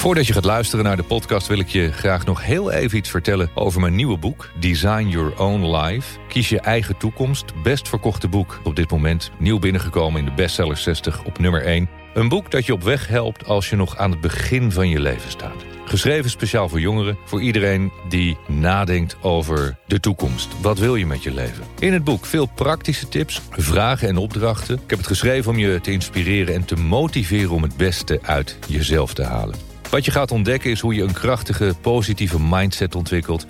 [0.00, 3.10] Voordat je gaat luisteren naar de podcast wil ik je graag nog heel even iets
[3.10, 6.18] vertellen over mijn nieuwe boek Design Your Own Life.
[6.28, 7.62] Kies je eigen toekomst.
[7.62, 9.30] Best verkochte boek op dit moment.
[9.38, 11.88] Nieuw binnengekomen in de bestseller 60 op nummer 1.
[12.14, 15.00] Een boek dat je op weg helpt als je nog aan het begin van je
[15.00, 15.64] leven staat.
[15.84, 20.60] Geschreven speciaal voor jongeren, voor iedereen die nadenkt over de toekomst.
[20.60, 21.64] Wat wil je met je leven?
[21.78, 24.74] In het boek veel praktische tips, vragen en opdrachten.
[24.74, 28.58] Ik heb het geschreven om je te inspireren en te motiveren om het beste uit
[28.68, 29.69] jezelf te halen.
[29.90, 33.46] Wat je gaat ontdekken is hoe je een krachtige, positieve mindset ontwikkelt.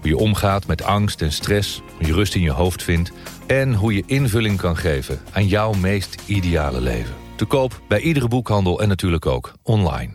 [0.00, 3.12] Hoe je omgaat met angst en stress, hoe je rust in je hoofd vindt...
[3.46, 7.14] en hoe je invulling kan geven aan jouw meest ideale leven.
[7.36, 10.12] Te koop bij iedere boekhandel en natuurlijk ook online.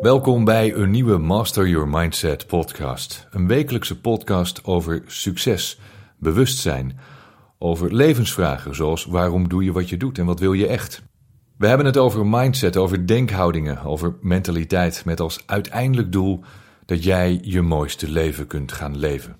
[0.00, 3.26] Welkom bij een nieuwe Master Your Mindset podcast.
[3.30, 5.78] Een wekelijkse podcast over succes,
[6.20, 6.98] bewustzijn,
[7.58, 11.02] over levensvragen zoals waarom doe je wat je doet en wat wil je echt.
[11.56, 16.40] We hebben het over mindset, over denkhoudingen, over mentaliteit met als uiteindelijk doel
[16.84, 19.36] dat jij je mooiste leven kunt gaan leven.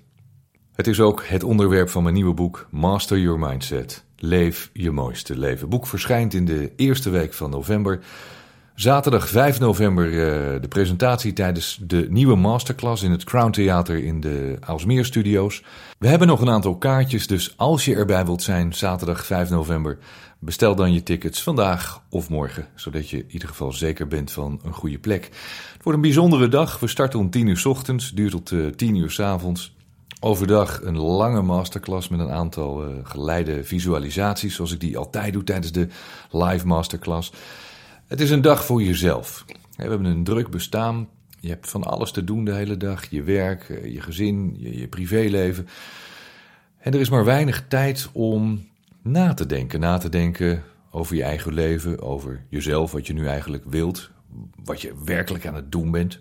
[0.73, 4.03] Het is ook het onderwerp van mijn nieuwe boek Master Your Mindset.
[4.15, 5.59] Leef je mooiste leven.
[5.59, 7.99] Het boek verschijnt in de eerste week van november.
[8.81, 14.19] Zaterdag 5 november uh, de presentatie tijdens de nieuwe masterclass in het Crown Theater in
[14.19, 15.63] de Aalsmeer Studios.
[15.97, 19.97] We hebben nog een aantal kaartjes, dus als je erbij wilt zijn, zaterdag 5 november,
[20.39, 24.59] bestel dan je tickets vandaag of morgen, zodat je in ieder geval zeker bent van
[24.63, 25.23] een goede plek.
[25.73, 26.79] Het wordt een bijzondere dag.
[26.79, 29.75] We starten om 10 uur s ochtends, duurt tot uh, 10 uur s avonds.
[30.19, 35.43] Overdag een lange masterclass met een aantal uh, geleide visualisaties, zoals ik die altijd doe
[35.43, 35.87] tijdens de
[36.31, 37.31] live masterclass.
[38.11, 39.45] Het is een dag voor jezelf.
[39.47, 41.09] We hebben een druk bestaan.
[41.39, 43.09] Je hebt van alles te doen de hele dag.
[43.09, 45.67] Je werk, eh, je gezin, je, je privéleven.
[46.77, 48.67] En er is maar weinig tijd om
[49.01, 49.79] na te denken.
[49.79, 54.09] Na te denken over je eigen leven, over jezelf, wat je nu eigenlijk wilt.
[54.63, 56.19] Wat je werkelijk aan het doen bent.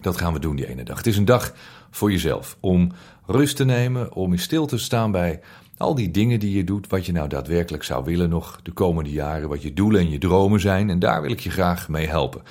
[0.00, 0.96] Dat gaan we doen die ene dag.
[0.96, 1.54] Het is een dag
[1.90, 2.56] voor jezelf.
[2.60, 2.92] Om
[3.26, 5.40] rust te nemen, om in stil te staan bij
[5.80, 9.10] al die dingen die je doet, wat je nou daadwerkelijk zou willen nog de komende
[9.10, 10.90] jaren, wat je doelen en je dromen zijn.
[10.90, 12.42] En daar wil ik je graag mee helpen.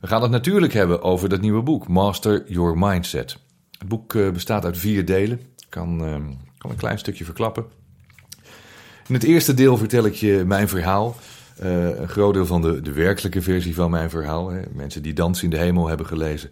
[0.00, 3.38] We gaan het natuurlijk hebben over dat nieuwe boek, Master Your Mindset.
[3.78, 5.40] Het boek eh, bestaat uit vier delen.
[5.40, 6.14] Ik kan, uh,
[6.58, 7.64] kan een klein stukje verklappen.
[9.06, 11.16] In het eerste deel vertel ik je mijn verhaal.
[11.62, 14.50] Uh, een groot deel van de, de werkelijke versie van mijn verhaal.
[14.50, 14.62] Hè.
[14.72, 16.50] Mensen die Dans in de Hemel hebben gelezen,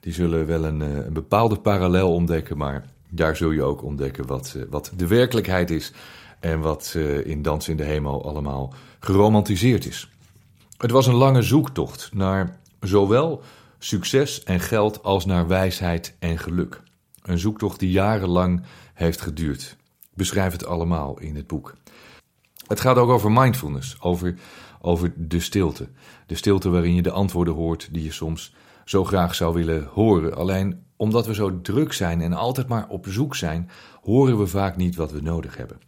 [0.00, 2.56] die zullen wel een, een bepaalde parallel ontdekken.
[2.56, 5.92] Maar daar zul je ook ontdekken wat, wat de werkelijkheid is.
[6.40, 10.10] En wat in Dans in de Hemel allemaal geromantiseerd is.
[10.76, 13.42] Het was een lange zoektocht naar zowel
[13.78, 16.82] succes en geld als naar wijsheid en geluk.
[17.22, 18.62] Een zoektocht die jarenlang
[18.94, 19.76] heeft geduurd.
[20.10, 21.74] Ik beschrijf het allemaal in het boek.
[22.66, 24.34] Het gaat ook over mindfulness, over,
[24.80, 25.88] over de stilte.
[26.26, 28.54] De stilte waarin je de antwoorden hoort die je soms
[28.84, 30.36] zo graag zou willen horen.
[30.36, 33.70] Alleen omdat we zo druk zijn en altijd maar op zoek zijn,
[34.02, 35.78] horen we vaak niet wat we nodig hebben.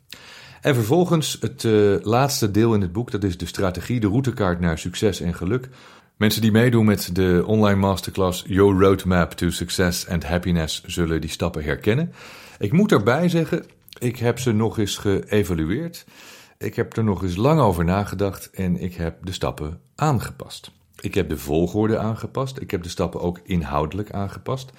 [0.60, 4.60] En vervolgens het uh, laatste deel in het boek, dat is de strategie, de routekaart
[4.60, 5.68] naar succes en geluk.
[6.16, 11.30] Mensen die meedoen met de online masterclass Your Roadmap to Success and Happiness zullen die
[11.30, 12.12] stappen herkennen.
[12.58, 13.64] Ik moet erbij zeggen,
[13.98, 16.06] ik heb ze nog eens geëvalueerd.
[16.58, 20.70] Ik heb er nog eens lang over nagedacht en ik heb de stappen aangepast.
[21.00, 22.60] Ik heb de volgorde aangepast.
[22.60, 24.72] Ik heb de stappen ook inhoudelijk aangepast.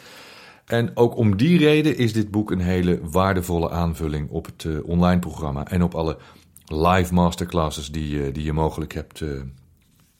[0.66, 4.84] En ook om die reden is dit boek een hele waardevolle aanvulling op het uh,
[4.84, 6.18] online programma en op alle
[6.66, 9.42] live masterclasses die, uh, die je mogelijk hebt uh,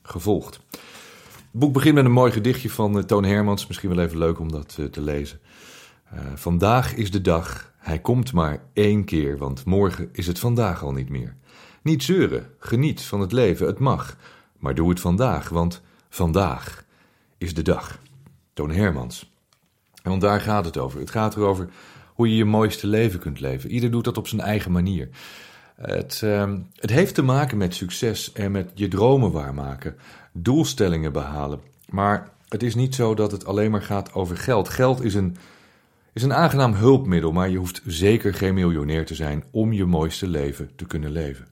[0.02, 0.60] gevolgd.
[1.32, 3.66] Het boek begint met een mooi gedichtje van Toon Hermans.
[3.66, 5.40] Misschien wel even leuk om dat te lezen.
[6.34, 7.72] vandaag is de dag.
[7.78, 11.36] Hij komt maar één keer, want morgen is het vandaag al niet meer.
[11.82, 14.16] Niet zeuren, geniet van het leven, het mag.
[14.58, 16.84] Maar doe het vandaag, want vandaag
[17.38, 17.98] is de dag.
[18.52, 19.30] Toon Hermans.
[20.02, 21.00] En want daar gaat het over.
[21.00, 21.68] Het gaat erover
[22.14, 23.70] hoe je je mooiste leven kunt leven.
[23.70, 25.08] Ieder doet dat op zijn eigen manier.
[25.80, 29.96] Het, uh, het heeft te maken met succes en met je dromen waarmaken,
[30.32, 31.60] doelstellingen behalen.
[31.88, 34.68] Maar het is niet zo dat het alleen maar gaat over geld.
[34.68, 35.36] Geld is een,
[36.12, 40.26] is een aangenaam hulpmiddel, maar je hoeft zeker geen miljonair te zijn om je mooiste
[40.26, 41.46] leven te kunnen leven.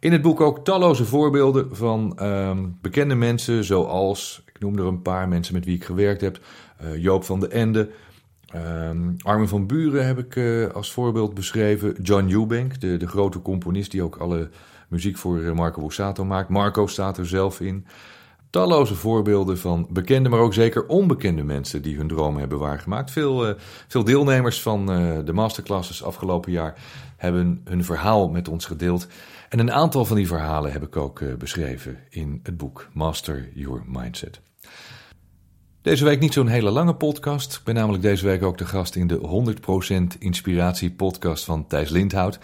[0.00, 5.02] In het boek ook talloze voorbeelden van um, bekende mensen, zoals, ik noem er een
[5.02, 6.40] paar mensen met wie ik gewerkt heb,
[6.82, 7.90] uh, Joop van de Ende,
[8.54, 13.42] um, Armin van Buren heb ik uh, als voorbeeld beschreven, John Eubank, de, de grote
[13.42, 14.50] componist die ook alle
[14.88, 16.48] muziek voor Marco Borsato maakt.
[16.48, 17.86] Marco staat er zelf in.
[18.50, 23.10] Talloze voorbeelden van bekende, maar ook zeker onbekende mensen die hun dromen hebben waargemaakt.
[23.10, 23.54] Veel, uh,
[23.88, 26.74] veel deelnemers van uh, de masterclasses afgelopen jaar
[27.16, 29.06] hebben hun verhaal met ons gedeeld.
[29.48, 33.48] En een aantal van die verhalen heb ik ook uh, beschreven in het boek Master
[33.54, 34.40] Your Mindset.
[35.82, 37.54] Deze week niet zo'n hele lange podcast.
[37.54, 39.54] Ik ben namelijk deze week ook de gast in de
[40.14, 42.38] 100% Inspiratie podcast van Thijs Lindhout.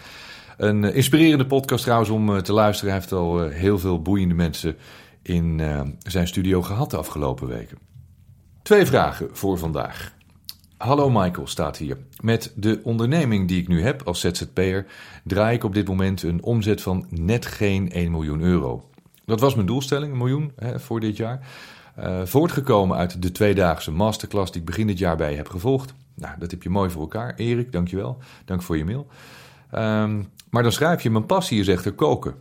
[0.57, 2.91] Een inspirerende podcast trouwens om te luisteren.
[2.91, 4.77] Hij heeft al heel veel boeiende mensen
[5.27, 7.77] in uh, zijn studio gehad de afgelopen weken.
[8.61, 10.13] Twee vragen voor vandaag.
[10.77, 11.97] Hallo Michael staat hier.
[12.19, 14.85] Met de onderneming die ik nu heb als ZZP'er
[15.23, 18.89] draai ik op dit moment een omzet van net geen 1 miljoen euro.
[19.25, 21.47] Dat was mijn doelstelling, een miljoen hè, voor dit jaar.
[21.99, 25.93] Uh, voortgekomen uit de tweedaagse masterclass die ik begin dit jaar bij je heb gevolgd.
[26.15, 27.35] Nou, dat heb je mooi voor elkaar.
[27.35, 28.17] Erik, dankjewel.
[28.45, 29.07] Dank voor je mail.
[29.75, 32.35] Um, maar dan schrijf je, mijn passie is echter koken.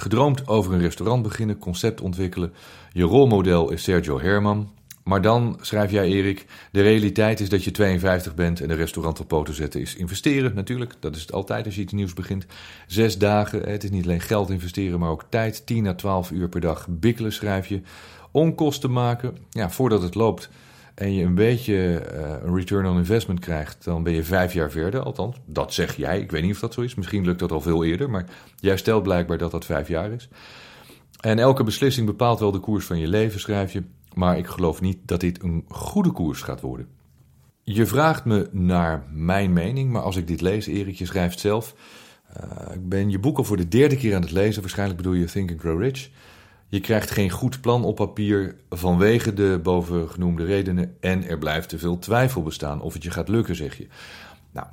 [0.00, 2.52] Gedroomd over een restaurant beginnen, concept ontwikkelen.
[2.92, 4.70] Je rolmodel is Sergio Herman.
[5.04, 9.20] Maar dan, schrijf jij Erik, de realiteit is dat je 52 bent en een restaurant
[9.20, 10.54] op poten zetten is investeren.
[10.54, 12.46] Natuurlijk, dat is het altijd als je iets nieuws begint.
[12.86, 15.66] Zes dagen, het is niet alleen geld investeren, maar ook tijd.
[15.66, 17.80] 10 à 12 uur per dag bikkelen schrijf je.
[18.30, 20.50] Onkosten maken, ja, voordat het loopt
[20.98, 21.74] en je een beetje
[22.14, 25.00] uh, een return on investment krijgt, dan ben je vijf jaar verder.
[25.00, 26.20] Althans, dat zeg jij.
[26.20, 26.94] Ik weet niet of dat zo is.
[26.94, 30.28] Misschien lukt dat al veel eerder, maar jij stelt blijkbaar dat dat vijf jaar is.
[31.20, 33.82] En elke beslissing bepaalt wel de koers van je leven, schrijf je.
[34.14, 36.88] Maar ik geloof niet dat dit een goede koers gaat worden.
[37.62, 41.74] Je vraagt me naar mijn mening, maar als ik dit lees, Erik, je schrijft zelf.
[42.40, 44.60] Uh, ik ben je boek al voor de derde keer aan het lezen.
[44.60, 46.10] Waarschijnlijk bedoel je Think and Grow Rich.
[46.70, 51.78] Je krijgt geen goed plan op papier vanwege de bovengenoemde redenen en er blijft te
[51.78, 53.86] veel twijfel bestaan of het je gaat lukken, zeg je.
[54.52, 54.66] Nou,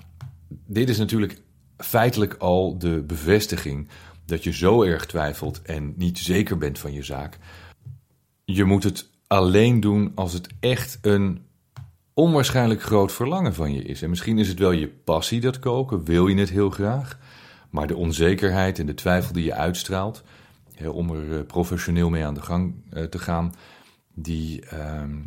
[0.47, 1.41] dit is natuurlijk
[1.77, 3.87] feitelijk al de bevestiging
[4.25, 7.37] dat je zo erg twijfelt en niet zeker bent van je zaak.
[8.45, 11.45] Je moet het alleen doen als het echt een
[12.13, 14.01] onwaarschijnlijk groot verlangen van je is.
[14.01, 17.19] En misschien is het wel je passie dat koken, wil je het heel graag,
[17.69, 20.23] maar de onzekerheid en de twijfel die je uitstraalt,
[20.91, 23.53] om er eh, professioneel mee aan de gang eh, te gaan,
[24.13, 25.21] die, ehm,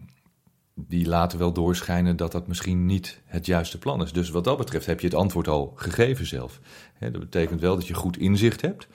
[0.74, 4.12] die laten wel doorschijnen dat dat misschien niet het juiste plan is.
[4.12, 6.60] Dus wat dat betreft heb je het antwoord al gegeven zelf.
[6.98, 8.88] dat betekent wel dat je goed inzicht hebt.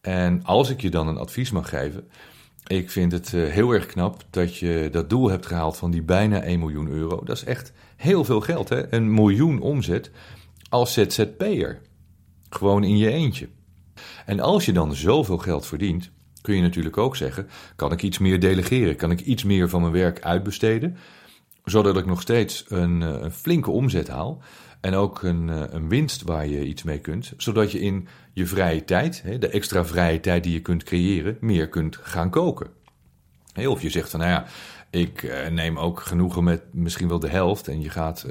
[0.00, 2.08] En als ik je dan een advies mag geven,
[2.66, 6.02] ik vind het eh, heel erg knap dat je dat doel hebt gehaald van die
[6.02, 7.24] bijna 1 miljoen euro.
[7.24, 8.92] Dat is echt heel veel geld, hè?
[8.92, 10.10] Een miljoen omzet
[10.68, 11.80] als ZZP'er.
[12.48, 13.48] Gewoon in je eentje.
[14.26, 16.10] En als je dan zoveel geld verdient,
[16.40, 18.96] kun je natuurlijk ook zeggen: kan ik iets meer delegeren?
[18.96, 20.96] Kan ik iets meer van mijn werk uitbesteden?
[21.64, 24.42] Zodat ik nog steeds een, eh, flinke omzet haal.
[24.80, 27.32] En ook een, eh, een, winst waar je iets mee kunt.
[27.36, 31.68] Zodat je in je vrije tijd, de extra vrije tijd die je kunt creëren, meer
[31.68, 32.66] kunt gaan koken.
[33.66, 34.46] Of je zegt van nou ja,
[34.90, 37.68] ik eh, neem ook genoegen met misschien wel de helft.
[37.68, 38.26] En je gaat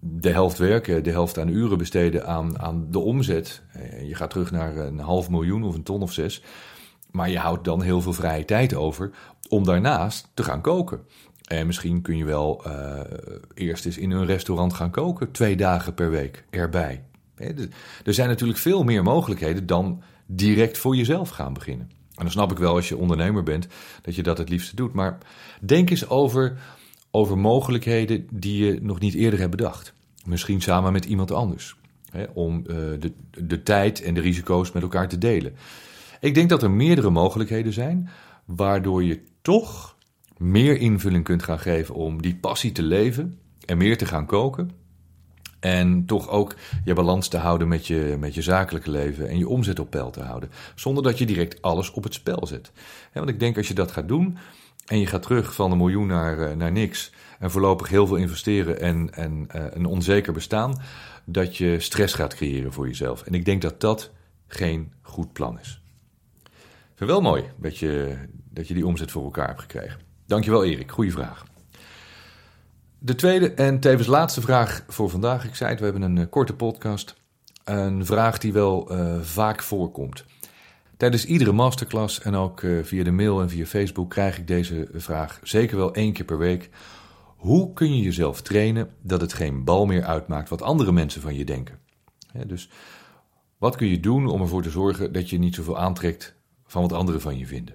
[0.00, 3.62] de helft werken, de helft aan uren besteden aan, aan de omzet.
[3.72, 6.42] Eh, je gaat terug naar een half miljoen of een ton of zes.
[7.10, 9.10] Maar je houdt dan heel veel vrije tijd over
[9.48, 11.00] om daarnaast te gaan koken.
[11.44, 13.00] En misschien kun je wel uh,
[13.54, 17.04] eerst eens in een restaurant gaan koken, twee dagen per week erbij.
[18.04, 21.90] Er zijn natuurlijk veel meer mogelijkheden dan direct voor jezelf gaan beginnen.
[21.90, 23.66] En dan snap ik wel als je ondernemer bent
[24.02, 24.92] dat je dat het liefste doet.
[24.92, 25.18] Maar
[25.60, 26.58] denk eens over
[27.16, 29.92] over mogelijkheden die je nog niet eerder hebt bedacht.
[30.24, 31.76] Misschien samen met iemand anders.
[32.10, 32.66] Hè, om uh,
[33.00, 35.54] de, de tijd en de risico's met elkaar te delen.
[36.20, 38.08] Ik denk dat er meerdere mogelijkheden zijn,
[38.44, 39.96] waardoor je toch
[40.36, 44.70] meer invulling kunt gaan geven om die passie te leven en meer te gaan koken.
[45.60, 46.54] En toch ook
[46.84, 50.10] je balans te houden met je, met je zakelijke leven en je omzet op peil
[50.10, 50.50] te houden.
[50.74, 52.72] Zonder dat je direct alles op het spel zet.
[53.12, 54.38] want ik denk als je dat gaat doen,
[54.86, 58.16] en je gaat terug van een miljoen naar, eh, naar niks en voorlopig heel veel
[58.16, 60.80] investeren en, en uh, een onzeker bestaan,
[61.24, 63.22] dat je stress gaat creëren voor jezelf.
[63.22, 64.10] En ik denk dat dat
[64.46, 65.80] geen goed plan is.
[66.94, 68.16] Wel mooi dat je,
[68.50, 70.00] dat je die omzet voor elkaar hebt gekregen.
[70.26, 71.44] Dankjewel Erik, goede vraag.
[72.98, 75.44] De tweede en tevens laatste vraag voor vandaag.
[75.44, 77.14] Ik zei het, we hebben een uh, korte podcast.
[77.64, 78.90] Een vraag die wel
[79.22, 80.24] vaak voorkomt.
[80.96, 84.88] Tijdens iedere masterclass en ook uh, via de mail en via Facebook krijg ik deze
[84.92, 86.70] vraag zeker wel één keer per week.
[87.36, 91.34] Hoe kun je jezelf trainen dat het geen bal meer uitmaakt wat andere mensen van
[91.34, 91.78] je denken?
[92.46, 92.68] dus
[93.58, 96.34] wat kun je doen om ervoor te zorgen dat je niet zoveel aantrekt
[96.66, 97.74] van wat anderen van je vinden?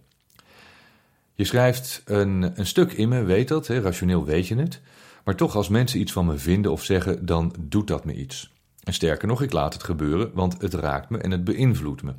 [1.33, 4.81] Je schrijft een, een stuk in me, weet dat, rationeel weet je het.
[5.23, 8.53] Maar toch, als mensen iets van me vinden of zeggen, dan doet dat me iets.
[8.83, 12.13] En sterker nog, ik laat het gebeuren, want het raakt me en het beïnvloedt me.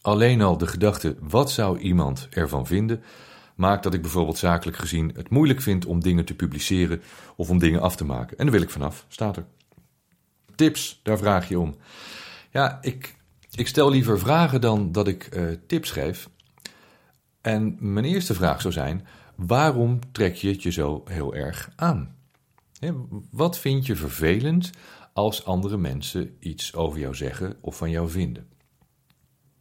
[0.00, 3.02] Alleen al de gedachte: wat zou iemand ervan vinden?
[3.60, 7.02] maakt dat ik bijvoorbeeld zakelijk gezien het moeilijk vind om dingen te publiceren
[7.36, 8.38] of om dingen af te maken.
[8.38, 9.46] En daar wil ik vanaf, staat er.
[10.54, 11.74] Tips, daar vraag je om.
[12.50, 13.16] Ja, ik,
[13.54, 16.28] ik stel liever vragen dan dat ik uh, tips geef.
[17.40, 22.18] En mijn eerste vraag zou zijn: waarom trek je het je zo heel erg aan?
[23.30, 24.70] wat vind je vervelend
[25.12, 28.48] als andere mensen iets over jou zeggen of van jou vinden?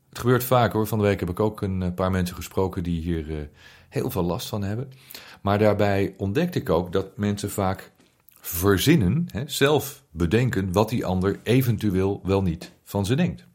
[0.09, 0.87] Het gebeurt vaak hoor.
[0.87, 3.37] Van de week heb ik ook een paar mensen gesproken die hier uh,
[3.89, 4.91] heel veel last van hebben.
[5.41, 7.91] Maar daarbij ontdekte ik ook dat mensen vaak
[8.41, 13.47] verzinnen, hè, zelf bedenken wat die ander eventueel wel niet van ze denkt.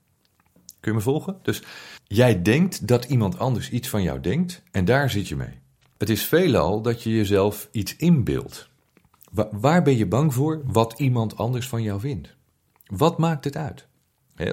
[0.81, 1.39] Kun je me volgen?
[1.43, 1.63] Dus
[2.07, 5.59] jij denkt dat iemand anders iets van jou denkt en daar zit je mee.
[5.99, 8.69] Het is veelal dat je jezelf iets inbeeldt.
[9.51, 12.35] waar ben je bang voor wat iemand anders van jou vindt?
[12.87, 13.87] Wat maakt het uit?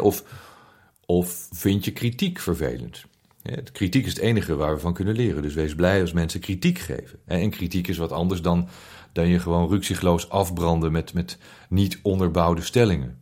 [0.02, 0.24] Of,
[1.18, 3.06] of vind je kritiek vervelend?
[3.72, 5.42] kritiek is het enige waar we van kunnen leren.
[5.42, 7.20] Dus wees blij als mensen kritiek geven.
[7.26, 8.68] En kritiek is wat anders dan,
[9.12, 11.38] dan je gewoon rukzichtloos afbranden met, met
[11.70, 13.22] niet onderbouwde stellingen.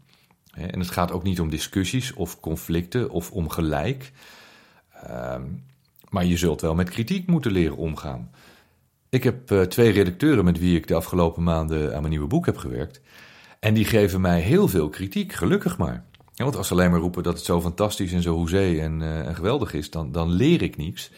[0.52, 4.12] En het gaat ook niet om discussies of conflicten of om gelijk.
[4.94, 5.44] Ehm,
[6.10, 8.32] maar je zult wel met kritiek moeten leren omgaan.
[9.10, 12.46] Ik heb uh, twee redacteuren met wie ik de afgelopen maanden aan mijn nieuwe boek
[12.46, 13.02] heb gewerkt.
[13.60, 16.08] En die geven mij heel veel kritiek, gelukkig maar.
[16.46, 19.28] Want als ze alleen maar roepen dat het zo fantastisch en zo hoezee en, uh,
[19.28, 21.12] en geweldig is, dan, dan leer ik niets.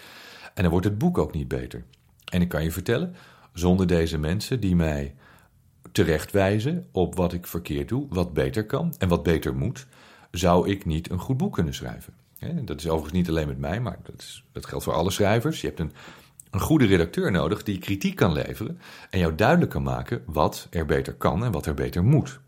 [0.54, 1.84] En dan wordt het boek ook niet beter.
[2.26, 3.16] En ik kan je vertellen,
[3.54, 5.16] zonder deze mensen die mij
[5.92, 9.88] terechtwijzen op wat ik verkeerd doe, wat beter kan en wat beter moet,
[10.32, 12.14] zou ik niet een goed boek kunnen schrijven.
[12.66, 15.62] Dat is overigens niet alleen met mij, maar dat, is, dat geldt voor alle schrijvers.
[15.62, 15.92] Je hebt een,
[16.52, 20.86] een goede redacteur nodig die kritiek kan leveren en jou duidelijk kan maken wat er
[20.86, 22.40] beter kan en wat er beter moet.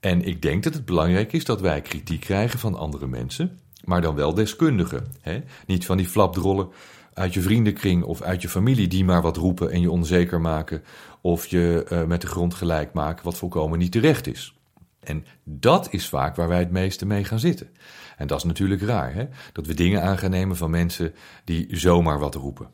[0.00, 4.00] En ik denk dat het belangrijk is dat wij kritiek krijgen van andere mensen, maar
[4.00, 5.06] dan wel deskundigen.
[5.20, 5.42] Hè?
[5.66, 6.68] Niet van die flapdrollen
[7.14, 10.82] uit je vriendenkring of uit je familie die maar wat roepen en je onzeker maken
[11.20, 14.54] of je uh, met de grond gelijk maken, wat volkomen niet terecht is.
[15.00, 17.68] En dat is vaak waar wij het meeste mee gaan zitten.
[18.16, 19.26] En dat is natuurlijk raar, hè?
[19.52, 22.68] dat we dingen aan gaan nemen van mensen die zomaar wat roepen.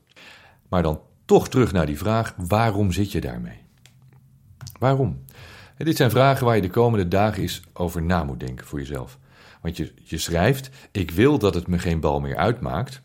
[0.69, 3.61] Maar dan toch terug naar die vraag: waarom zit je daarmee?
[4.79, 5.25] Waarom?
[5.85, 9.19] Dit zijn vragen waar je de komende dagen eens over na moet denken voor jezelf.
[9.63, 13.03] Want je, je schrijft: Ik wil dat het me geen bal meer uitmaakt.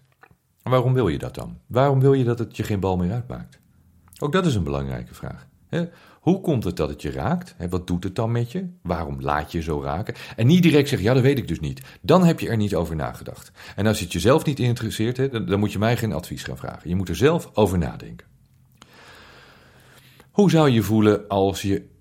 [0.64, 1.58] Waarom wil je dat dan?
[1.68, 3.60] Waarom wil je dat het je geen bal meer uitmaakt?
[4.20, 5.48] Ook dat is een belangrijke vraag.
[6.20, 7.56] Hoe komt het dat het je raakt?
[7.70, 8.70] Wat doet het dan met je?
[8.82, 10.14] Waarom laat je zo raken?
[10.36, 11.82] En niet direct zeggen, ja, dat weet ik dus niet.
[12.02, 13.52] Dan heb je er niet over nagedacht.
[13.76, 16.90] En als het jezelf niet interesseert, dan moet je mij geen advies gaan vragen.
[16.90, 18.28] Je moet er zelf over nadenken.
[20.32, 21.96] Hoe zou je voelen als je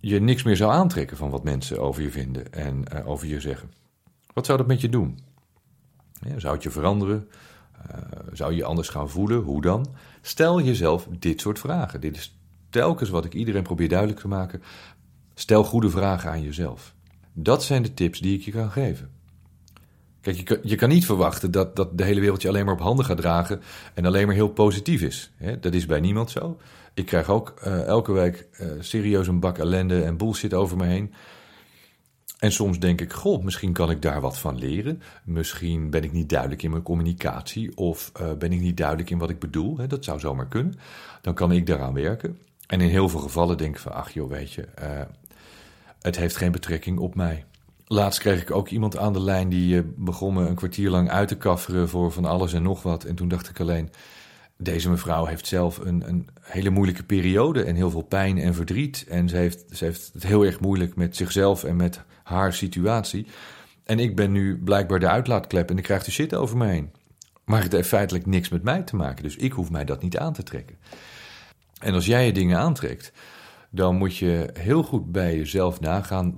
[0.00, 3.40] je niks meer zou aantrekken van wat mensen over je vinden en uh, over je
[3.40, 3.72] zeggen?
[4.32, 5.18] Wat zou dat met je doen?
[6.36, 7.28] zou het je veranderen?
[7.90, 7.96] Uh,
[8.32, 9.42] zou je je anders gaan voelen?
[9.42, 9.86] Hoe dan?
[10.20, 12.00] Stel jezelf dit soort vragen.
[12.00, 12.38] Dit is
[12.70, 14.62] telkens wat ik iedereen probeer duidelijk te maken.
[15.34, 16.94] Stel goede vragen aan jezelf.
[17.32, 19.10] Dat zijn de tips die ik je kan geven.
[20.20, 23.04] Kijk, je kan, niet verwachten dat, dat de hele wereld je alleen maar op handen
[23.04, 23.60] gaat dragen
[23.94, 25.32] en alleen maar heel positief is.
[25.60, 26.58] Dat is bij niemand zo.
[26.94, 30.86] Ik krijg ook uh, elke week uh, serieus een bak ellende en bullshit over me
[30.86, 31.14] heen.
[32.38, 35.02] En soms denk ik, goh, misschien kan ik daar wat van leren.
[35.24, 39.18] Misschien ben ik niet duidelijk in mijn communicatie of uh, ben ik niet duidelijk in
[39.18, 39.78] wat ik bedoel.
[39.78, 39.86] Hè?
[39.86, 40.74] Dat zou zomaar kunnen.
[41.20, 42.38] Dan kan ik daaraan werken.
[42.66, 44.68] En in heel veel gevallen denk ik van, ach joh, weet je,
[46.00, 47.44] het heeft geen betrekking op mij.
[47.92, 51.10] Laatst kreeg ik ook iemand aan de lijn die uh, begon me een kwartier lang
[51.10, 53.04] uit te kafferen voor van alles en nog wat.
[53.04, 53.90] En toen dacht ik alleen,
[54.56, 59.04] deze mevrouw heeft zelf een, een hele moeilijke periode en heel veel pijn en verdriet.
[59.08, 63.26] En ze heeft, ze heeft het heel erg moeilijk met zichzelf en met haar situatie.
[63.84, 66.92] En ik ben nu blijkbaar de uitlaatklep en ik krijg de shit over me heen.
[67.44, 70.18] Maar het heeft feitelijk niks met mij te maken, dus ik hoef mij dat niet
[70.18, 70.76] aan te trekken.
[71.80, 73.12] En als jij je dingen aantrekt,
[73.70, 76.36] dan moet je heel goed bij jezelf nagaan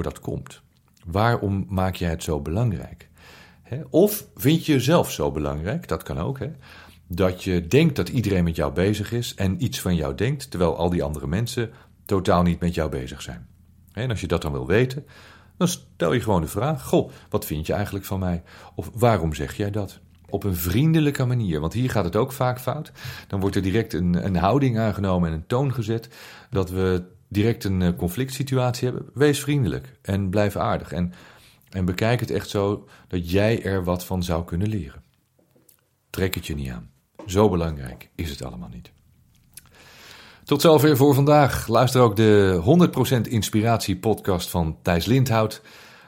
[0.00, 0.62] dat komt.
[1.04, 3.10] Waarom maak jij het zo belangrijk?
[3.90, 6.38] Of vind je jezelf zo belangrijk, dat kan ook,
[7.06, 10.76] dat je denkt dat iedereen met jou bezig is en iets van jou denkt, terwijl
[10.76, 11.70] al die andere mensen
[12.04, 13.46] totaal niet met jou bezig zijn.
[13.92, 15.06] En als je dat dan wil weten,
[15.56, 18.42] dan stel je gewoon de vraag: Goh, wat vind je eigenlijk van mij?
[18.74, 20.00] Of waarom zeg jij dat?
[20.28, 22.92] Op een vriendelijke manier, want hier gaat het ook vaak fout.
[23.28, 26.08] Dan wordt er direct een, een houding aangenomen en een toon gezet
[26.50, 29.10] dat we direct een eh, conflict situatie hebben.
[29.14, 30.92] Wees vriendelijk en blijf aardig.
[30.92, 31.12] En,
[31.70, 35.02] en bekijk het echt zo dat jij er wat van zou kunnen leren.
[36.10, 36.90] Trek het je niet aan.
[37.26, 38.92] Zo belangrijk is het allemaal niet.
[40.44, 41.66] Tot zover voor vandaag.
[41.66, 42.62] Luister ook de
[43.26, 45.62] 100% Inspiratie podcast van Thijs Lindhout.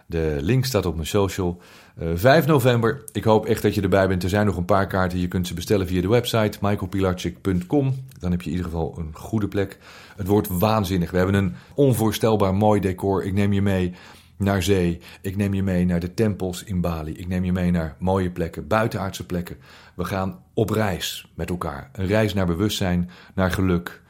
[0.06, 1.60] De link staat op mijn social.
[2.02, 3.04] Uh, eh, 5 november.
[3.12, 4.22] Ik hoop echt dat je erbij bent.
[4.22, 5.18] Er zijn nog een paar kaarten.
[5.18, 7.94] Je kunt ze bestellen via de website michaelpilarchik.com.
[8.18, 9.78] Dan heb je in ieder geval een goede plek.
[10.16, 11.10] Het wordt waanzinnig.
[11.10, 13.24] We hebben een onvoorstelbaar mooi decor.
[13.24, 13.94] Ik neem je mee
[14.36, 15.00] naar zee.
[15.20, 17.12] Ik neem je mee naar de tempels in Bali.
[17.12, 19.56] Ik neem je mee naar mooie plekken, buitenaardse plekken.
[19.94, 21.90] We gaan op reis met elkaar.
[21.92, 24.02] Een reis naar bewustzijn, naar geluk,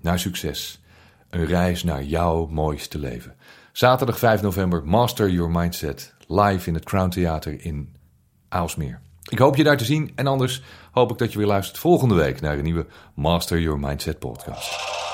[0.00, 0.80] naar succes.
[1.30, 3.34] Een reis naar jouw mooiste leven.
[3.76, 7.96] Zaterdag 5 november, Master Your Mindset, live in het Crown Theater in
[8.48, 9.00] Aalsmeer.
[9.28, 12.14] Ik hoop je daar te zien en anders hoop ik dat je weer luistert volgende
[12.14, 15.05] week naar een nieuwe Master Your Mindset podcast.